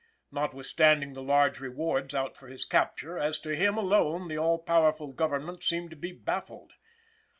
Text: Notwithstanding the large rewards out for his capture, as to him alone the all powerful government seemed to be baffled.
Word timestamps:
Notwithstanding 0.31 1.13
the 1.13 1.21
large 1.21 1.59
rewards 1.59 2.15
out 2.15 2.35
for 2.35 2.47
his 2.47 2.65
capture, 2.65 3.19
as 3.19 3.37
to 3.41 3.55
him 3.55 3.77
alone 3.77 4.29
the 4.29 4.37
all 4.39 4.57
powerful 4.57 5.13
government 5.13 5.61
seemed 5.61 5.91
to 5.91 5.95
be 5.95 6.11
baffled. 6.11 6.73